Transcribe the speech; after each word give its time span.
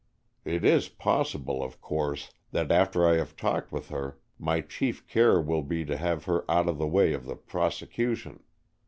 It 0.45 0.65
is 0.65 0.89
possible, 0.89 1.63
of 1.63 1.79
course, 1.79 2.31
that 2.53 2.71
after 2.71 3.05
I 3.07 3.17
have 3.17 3.35
talked 3.35 3.71
with 3.71 3.89
her 3.89 4.17
my 4.39 4.59
chief 4.61 5.05
care 5.07 5.39
will 5.39 5.61
be 5.61 5.85
to 5.85 5.95
have 5.95 6.23
her 6.25 6.43
out 6.49 6.67
of 6.67 6.79
the 6.79 6.87
way 6.87 7.13
of 7.13 7.27
the 7.27 7.35
prosecution. 7.35 8.41